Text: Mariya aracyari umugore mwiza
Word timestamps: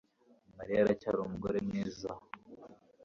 Mariya 0.57 0.79
aracyari 0.81 1.17
umugore 1.21 1.57
mwiza 1.67 2.09